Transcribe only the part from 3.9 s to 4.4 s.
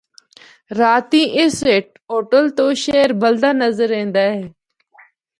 ایندا